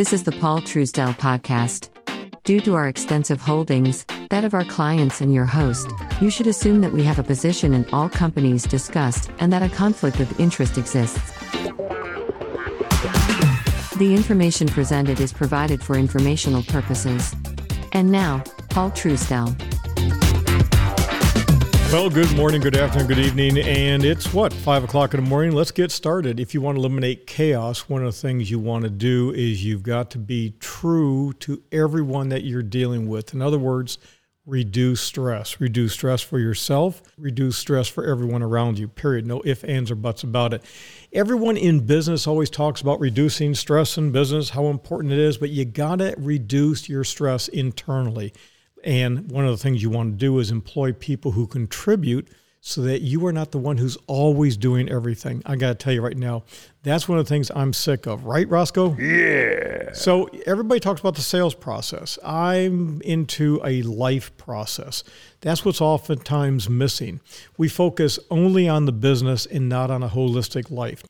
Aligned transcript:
This 0.00 0.14
is 0.14 0.22
the 0.22 0.32
Paul 0.32 0.62
Truesdell 0.62 1.14
podcast. 1.18 1.90
Due 2.44 2.60
to 2.60 2.74
our 2.74 2.88
extensive 2.88 3.38
holdings, 3.38 4.06
that 4.30 4.46
of 4.46 4.54
our 4.54 4.64
clients 4.64 5.20
and 5.20 5.34
your 5.34 5.44
host, 5.44 5.90
you 6.22 6.30
should 6.30 6.46
assume 6.46 6.80
that 6.80 6.94
we 6.94 7.02
have 7.02 7.18
a 7.18 7.22
position 7.22 7.74
in 7.74 7.84
all 7.92 8.08
companies 8.08 8.62
discussed 8.62 9.30
and 9.40 9.52
that 9.52 9.62
a 9.62 9.68
conflict 9.68 10.18
of 10.18 10.40
interest 10.40 10.78
exists. 10.78 11.20
The 13.98 14.14
information 14.16 14.68
presented 14.68 15.20
is 15.20 15.34
provided 15.34 15.82
for 15.82 15.96
informational 15.96 16.62
purposes. 16.62 17.36
And 17.92 18.10
now, 18.10 18.42
Paul 18.70 18.92
Truesdell. 18.92 19.54
Well, 21.92 22.08
good 22.08 22.32
morning, 22.36 22.60
good 22.60 22.76
afternoon, 22.76 23.08
good 23.08 23.18
evening, 23.18 23.58
and 23.58 24.04
it's 24.04 24.32
what, 24.32 24.52
5 24.52 24.84
o'clock 24.84 25.12
in 25.12 25.24
the 25.24 25.28
morning? 25.28 25.50
Let's 25.50 25.72
get 25.72 25.90
started. 25.90 26.38
If 26.38 26.54
you 26.54 26.60
want 26.60 26.76
to 26.76 26.78
eliminate 26.78 27.26
chaos, 27.26 27.88
one 27.88 28.04
of 28.04 28.14
the 28.14 28.20
things 28.20 28.48
you 28.48 28.60
want 28.60 28.84
to 28.84 28.90
do 28.90 29.32
is 29.32 29.64
you've 29.64 29.82
got 29.82 30.08
to 30.12 30.18
be 30.18 30.54
true 30.60 31.32
to 31.40 31.60
everyone 31.72 32.28
that 32.28 32.44
you're 32.44 32.62
dealing 32.62 33.08
with. 33.08 33.34
In 33.34 33.42
other 33.42 33.58
words, 33.58 33.98
reduce 34.46 35.00
stress. 35.00 35.60
Reduce 35.60 35.92
stress 35.92 36.22
for 36.22 36.38
yourself, 36.38 37.02
reduce 37.18 37.58
stress 37.58 37.88
for 37.88 38.04
everyone 38.04 38.44
around 38.44 38.78
you, 38.78 38.86
period. 38.86 39.26
No 39.26 39.42
ifs, 39.44 39.64
ands, 39.64 39.90
or 39.90 39.96
buts 39.96 40.22
about 40.22 40.54
it. 40.54 40.62
Everyone 41.12 41.56
in 41.56 41.86
business 41.86 42.28
always 42.28 42.50
talks 42.50 42.80
about 42.80 43.00
reducing 43.00 43.52
stress 43.56 43.98
in 43.98 44.12
business, 44.12 44.50
how 44.50 44.66
important 44.66 45.12
it 45.12 45.18
is, 45.18 45.38
but 45.38 45.50
you 45.50 45.64
got 45.64 45.98
to 45.98 46.14
reduce 46.18 46.88
your 46.88 47.02
stress 47.02 47.48
internally. 47.48 48.32
And 48.84 49.30
one 49.30 49.44
of 49.44 49.50
the 49.50 49.62
things 49.62 49.82
you 49.82 49.90
want 49.90 50.12
to 50.12 50.16
do 50.16 50.38
is 50.38 50.50
employ 50.50 50.92
people 50.92 51.32
who 51.32 51.46
contribute 51.46 52.28
so 52.62 52.82
that 52.82 53.00
you 53.00 53.24
are 53.26 53.32
not 53.32 53.52
the 53.52 53.58
one 53.58 53.78
who's 53.78 53.96
always 54.06 54.56
doing 54.56 54.90
everything. 54.90 55.42
I 55.46 55.56
got 55.56 55.68
to 55.68 55.74
tell 55.74 55.94
you 55.94 56.02
right 56.02 56.16
now, 56.16 56.44
that's 56.82 57.08
one 57.08 57.18
of 57.18 57.24
the 57.24 57.28
things 57.28 57.50
I'm 57.54 57.72
sick 57.72 58.06
of, 58.06 58.24
right, 58.26 58.46
Roscoe? 58.48 58.94
Yeah. 58.96 59.92
So 59.94 60.28
everybody 60.46 60.78
talks 60.78 61.00
about 61.00 61.14
the 61.14 61.22
sales 61.22 61.54
process. 61.54 62.18
I'm 62.22 63.00
into 63.02 63.60
a 63.64 63.82
life 63.82 64.36
process. 64.36 65.02
That's 65.40 65.64
what's 65.64 65.80
oftentimes 65.80 66.68
missing. 66.68 67.20
We 67.56 67.68
focus 67.68 68.18
only 68.30 68.68
on 68.68 68.84
the 68.84 68.92
business 68.92 69.46
and 69.46 69.68
not 69.68 69.90
on 69.90 70.02
a 70.02 70.08
holistic 70.08 70.70
life. 70.70 71.02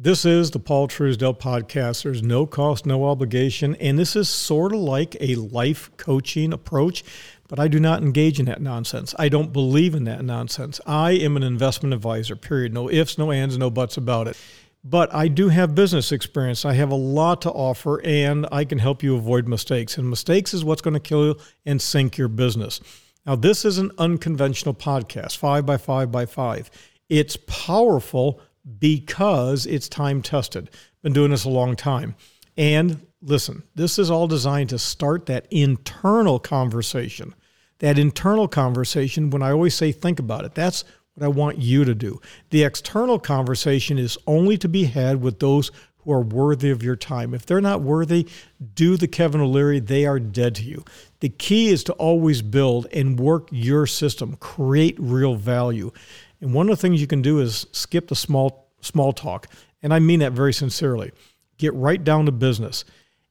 This 0.00 0.24
is 0.24 0.52
the 0.52 0.60
Paul 0.60 0.86
Truesdell 0.86 1.40
podcast. 1.40 2.04
There's 2.04 2.22
no 2.22 2.46
cost, 2.46 2.86
no 2.86 3.06
obligation, 3.06 3.74
and 3.80 3.98
this 3.98 4.14
is 4.14 4.28
sort 4.28 4.72
of 4.72 4.78
like 4.78 5.16
a 5.20 5.34
life 5.34 5.90
coaching 5.96 6.52
approach, 6.52 7.02
but 7.48 7.58
I 7.58 7.66
do 7.66 7.80
not 7.80 8.00
engage 8.00 8.38
in 8.38 8.46
that 8.46 8.62
nonsense. 8.62 9.12
I 9.18 9.28
don't 9.28 9.52
believe 9.52 9.96
in 9.96 10.04
that 10.04 10.24
nonsense. 10.24 10.80
I 10.86 11.14
am 11.14 11.36
an 11.36 11.42
investment 11.42 11.94
advisor, 11.94 12.36
period. 12.36 12.72
No 12.72 12.88
ifs, 12.88 13.18
no 13.18 13.32
ands, 13.32 13.58
no 13.58 13.70
buts 13.70 13.96
about 13.96 14.28
it. 14.28 14.36
But 14.84 15.12
I 15.12 15.26
do 15.26 15.48
have 15.48 15.74
business 15.74 16.12
experience. 16.12 16.64
I 16.64 16.74
have 16.74 16.92
a 16.92 16.94
lot 16.94 17.42
to 17.42 17.50
offer, 17.50 18.00
and 18.04 18.46
I 18.52 18.64
can 18.64 18.78
help 18.78 19.02
you 19.02 19.16
avoid 19.16 19.48
mistakes. 19.48 19.98
And 19.98 20.08
mistakes 20.08 20.54
is 20.54 20.64
what's 20.64 20.80
going 20.80 20.94
to 20.94 21.00
kill 21.00 21.24
you 21.24 21.36
and 21.66 21.82
sink 21.82 22.16
your 22.16 22.28
business. 22.28 22.80
Now, 23.26 23.34
this 23.34 23.64
is 23.64 23.78
an 23.78 23.90
unconventional 23.98 24.74
podcast, 24.74 25.38
five 25.38 25.66
by 25.66 25.76
five 25.76 26.12
by 26.12 26.24
five. 26.24 26.70
It's 27.08 27.36
powerful 27.48 28.40
because 28.78 29.66
it's 29.66 29.88
time 29.88 30.22
tested. 30.22 30.70
Been 31.02 31.12
doing 31.12 31.30
this 31.30 31.44
a 31.44 31.50
long 31.50 31.76
time. 31.76 32.14
And 32.56 33.06
listen, 33.22 33.62
this 33.74 33.98
is 33.98 34.10
all 34.10 34.26
designed 34.26 34.70
to 34.70 34.78
start 34.78 35.26
that 35.26 35.46
internal 35.50 36.38
conversation. 36.38 37.34
That 37.78 37.98
internal 37.98 38.48
conversation, 38.48 39.30
when 39.30 39.42
I 39.42 39.52
always 39.52 39.74
say 39.74 39.92
think 39.92 40.18
about 40.18 40.44
it, 40.44 40.54
that's 40.54 40.84
what 41.14 41.24
I 41.24 41.28
want 41.28 41.58
you 41.58 41.84
to 41.84 41.94
do. 41.94 42.20
The 42.50 42.64
external 42.64 43.18
conversation 43.18 43.98
is 43.98 44.18
only 44.26 44.58
to 44.58 44.68
be 44.68 44.84
had 44.84 45.22
with 45.22 45.38
those 45.38 45.70
who 45.98 46.12
are 46.12 46.20
worthy 46.20 46.70
of 46.70 46.82
your 46.82 46.96
time. 46.96 47.34
If 47.34 47.46
they're 47.46 47.60
not 47.60 47.82
worthy, 47.82 48.28
do 48.74 48.96
the 48.96 49.08
Kevin 49.08 49.40
O'Leary, 49.40 49.80
they 49.80 50.06
are 50.06 50.18
dead 50.18 50.54
to 50.56 50.62
you. 50.62 50.84
The 51.20 51.28
key 51.28 51.68
is 51.68 51.84
to 51.84 51.92
always 51.94 52.42
build 52.42 52.86
and 52.92 53.18
work 53.18 53.48
your 53.50 53.86
system, 53.86 54.36
create 54.36 54.96
real 54.98 55.34
value. 55.34 55.92
And 56.40 56.54
one 56.54 56.68
of 56.68 56.76
the 56.76 56.80
things 56.80 57.00
you 57.00 57.06
can 57.06 57.22
do 57.22 57.40
is 57.40 57.66
skip 57.72 58.08
the 58.08 58.16
small 58.16 58.67
small 58.80 59.12
talk. 59.12 59.48
And 59.82 59.92
I 59.94 59.98
mean 59.98 60.20
that 60.20 60.32
very 60.32 60.52
sincerely. 60.52 61.12
Get 61.56 61.74
right 61.74 62.02
down 62.02 62.26
to 62.26 62.32
business 62.32 62.84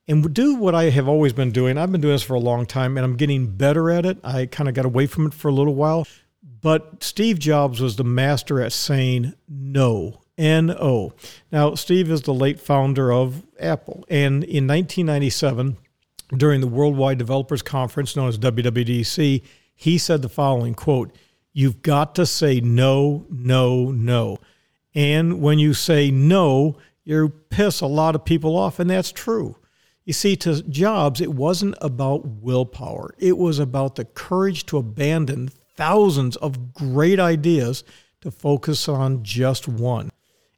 and 0.07 0.33
do 0.33 0.55
what 0.55 0.75
I 0.75 0.89
have 0.89 1.07
always 1.07 1.33
been 1.33 1.51
doing. 1.51 1.77
I've 1.77 1.91
been 1.91 2.01
doing 2.01 2.13
this 2.13 2.23
for 2.23 2.35
a 2.35 2.39
long 2.39 2.65
time 2.65 2.97
and 2.97 3.05
I'm 3.05 3.17
getting 3.17 3.47
better 3.47 3.89
at 3.89 4.05
it. 4.05 4.17
I 4.23 4.45
kind 4.45 4.69
of 4.69 4.75
got 4.75 4.85
away 4.85 5.07
from 5.07 5.27
it 5.27 5.33
for 5.33 5.49
a 5.49 5.53
little 5.53 5.75
while. 5.75 6.07
But 6.61 7.03
Steve 7.03 7.39
Jobs 7.39 7.81
was 7.81 7.95
the 7.95 8.03
master 8.03 8.61
at 8.61 8.73
saying 8.73 9.33
no. 9.47 10.21
N 10.37 10.69
O. 10.69 11.13
Now, 11.51 11.73
Steve 11.73 12.11
is 12.11 12.21
the 12.21 12.33
late 12.33 12.59
founder 12.59 13.11
of 13.11 13.43
Apple. 13.59 14.05
And 14.07 14.43
in 14.43 14.67
1997, 14.67 15.77
during 16.35 16.61
the 16.61 16.67
Worldwide 16.67 17.17
Developers 17.17 17.61
Conference 17.61 18.15
known 18.15 18.29
as 18.29 18.37
WWDC, 18.37 19.41
he 19.73 19.97
said 19.97 20.21
the 20.21 20.29
following 20.29 20.75
quote, 20.75 21.15
You've 21.53 21.81
got 21.81 22.13
to 22.15 22.25
say 22.25 22.59
no, 22.59 23.25
no, 23.31 23.89
no. 23.91 24.37
And 24.97 25.43
when 25.43 25.59
you 25.59 25.75
say 25.75 26.09
no, 26.09 26.79
you 27.03 27.29
piss 27.29 27.81
a 27.81 27.85
lot 27.85 28.15
of 28.15 28.25
people 28.25 28.57
off, 28.57 28.79
and 28.79 28.89
that's 28.89 29.11
true. 29.11 29.55
You 30.05 30.13
see, 30.13 30.35
to 30.37 30.63
Jobs, 30.63 31.21
it 31.21 31.33
wasn't 31.33 31.75
about 31.81 32.25
willpower, 32.25 33.13
it 33.19 33.37
was 33.37 33.59
about 33.59 33.93
the 33.93 34.05
courage 34.05 34.65
to 34.65 34.77
abandon 34.79 35.49
thousands 35.75 36.35
of 36.37 36.73
great 36.73 37.19
ideas 37.19 37.83
to 38.21 38.31
focus 38.31 38.89
on 38.89 39.21
just 39.21 39.67
one. 39.67 40.09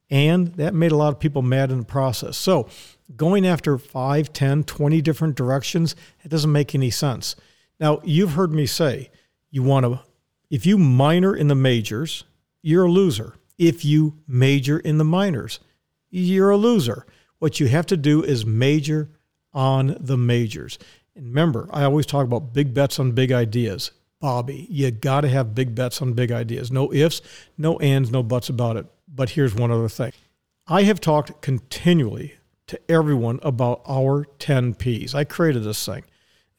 And 0.10 0.54
that 0.54 0.74
made 0.74 0.94
a 0.94 0.98
lot 0.98 1.12
of 1.12 1.20
people 1.20 1.42
mad 1.42 1.70
in 1.70 1.80
the 1.80 1.86
process. 1.86 2.38
So, 2.38 2.70
going 3.18 3.46
after 3.46 3.78
5, 3.78 4.32
10, 4.32 4.64
20 4.64 5.02
different 5.02 5.36
directions, 5.36 5.98
it 6.24 6.30
doesn't 6.30 6.52
make 6.54 6.74
any 6.74 6.92
sense. 6.92 7.36
Now, 7.78 8.00
you've 8.06 8.36
heard 8.36 8.54
me 8.54 8.68
say, 8.68 9.10
you 9.52 9.64
want 9.64 9.86
to, 9.86 10.00
if 10.50 10.66
you 10.66 10.78
minor 10.78 11.36
in 11.36 11.50
the 11.50 11.56
majors, 11.56 12.24
you're 12.62 12.86
a 12.86 12.90
loser 12.90 13.36
if 13.59 13.86
you 13.86 14.18
major 14.28 14.80
in 14.80 14.97
the 14.97 15.03
minors. 15.03 15.59
You're 16.09 16.50
a 16.50 16.58
loser. 16.58 17.06
What 17.38 17.59
you 17.59 17.68
have 17.68 17.86
to 17.88 17.97
do 17.97 18.24
is 18.24 18.46
major 18.46 19.12
on 19.53 19.96
the 20.00 20.18
majors. 20.18 20.80
And 21.16 21.28
remember, 21.28 21.70
I 21.72 21.84
always 21.84 22.08
talk 22.08 22.25
about 22.25 22.53
big 22.53 22.74
bets 22.74 23.00
on 23.00 23.12
big 23.12 23.31
ideas. 23.31 23.92
Bobby, 24.20 24.68
you 24.70 24.90
got 24.92 25.22
to 25.22 25.30
have 25.30 25.56
big 25.56 25.75
bets 25.75 26.02
on 26.02 26.14
big 26.14 26.31
ideas. 26.31 26.72
No 26.72 26.92
ifs, 26.94 27.22
no 27.58 27.78
ands, 27.80 28.12
no 28.12 28.24
buts 28.24 28.50
about 28.50 28.78
it. 28.78 28.86
But 29.08 29.31
here's 29.31 29.53
one 29.53 29.72
other 29.72 29.90
thing 29.90 30.14
I 30.68 30.84
have 30.84 31.00
talked 31.00 31.41
continually 31.41 32.36
to 32.68 32.80
everyone 32.90 33.40
about 33.41 33.81
our 33.88 34.26
10 34.40 34.76
Ps. 34.76 35.16
I 35.16 35.24
created 35.24 35.64
this 35.64 35.84
thing. 35.86 36.03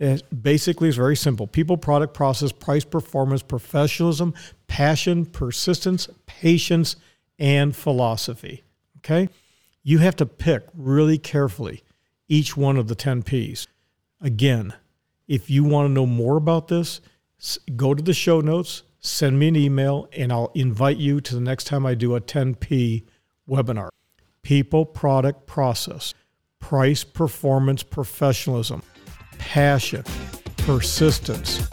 It 0.01 0.43
basically 0.43 0.89
is 0.89 0.97
very 0.97 1.15
simple 1.15 1.47
people, 1.47 1.77
product, 1.77 2.15
process, 2.15 2.53
price, 2.53 2.85
performance, 2.85 3.43
professionalism, 3.43 4.33
passion, 4.67 5.27
persistence, 5.27 6.09
patience, 6.25 6.97
and 7.39 7.77
philosophy. 7.77 8.65
Okay? 8.99 9.29
You 9.83 9.99
have 9.99 10.17
to 10.17 10.27
pick 10.27 10.65
really 10.75 11.19
carefully 11.19 11.83
each 12.29 12.57
one 12.57 12.79
of 12.79 12.89
the 12.89 12.95
10 12.95 13.23
Ps. 13.23 13.67
Again, 14.23 14.73
if 15.29 15.51
you 15.51 15.65
want 15.65 15.89
to 15.89 15.93
know 15.93 16.07
more 16.07 16.39
about 16.39 16.69
this, 16.69 17.01
go 17.77 17.93
to 17.93 18.03
the 18.03 18.15
show 18.15 18.41
notes, 18.41 18.83
send 19.01 19.39
me 19.39 19.49
an 19.49 19.57
email, 19.57 20.09
and 20.17 20.33
I'll 20.33 20.51
invite 20.55 20.97
you 20.97 21.21
to 21.21 21.35
the 21.35 21.41
next 21.41 21.65
time 21.65 21.85
I 21.85 21.95
do 21.95 22.15
a 22.15 22.21
10P 22.21 23.05
webinar. 23.49 23.89
People, 24.43 24.87
product, 24.87 25.47
process, 25.47 26.15
price, 26.59 27.05
performance, 27.05 27.83
professionalism 27.83 28.83
passion, 29.51 30.05
persistence, 30.59 31.69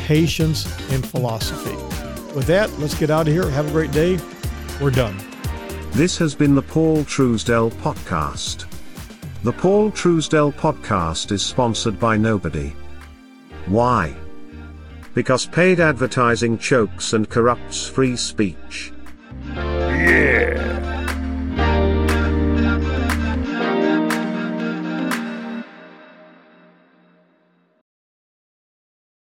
patience, 0.00 0.66
and 0.90 1.06
philosophy. 1.06 1.76
With 2.34 2.46
that, 2.46 2.68
let's 2.80 2.98
get 2.98 3.08
out 3.08 3.28
of 3.28 3.32
here. 3.32 3.48
Have 3.50 3.68
a 3.68 3.70
great 3.70 3.92
day. 3.92 4.18
We're 4.80 4.90
done. 4.90 5.16
This 5.92 6.18
has 6.18 6.34
been 6.34 6.56
the 6.56 6.62
Paul 6.62 7.04
Truesdell 7.04 7.70
Podcast. 7.74 8.66
The 9.44 9.52
Paul 9.52 9.92
Truesdell 9.92 10.52
Podcast 10.54 11.30
is 11.30 11.46
sponsored 11.46 12.00
by 12.00 12.16
nobody. 12.16 12.72
Why? 13.66 14.12
Because 15.14 15.46
paid 15.46 15.78
advertising 15.78 16.58
chokes 16.58 17.12
and 17.12 17.30
corrupts 17.30 17.86
free 17.88 18.16
speech. 18.16 18.92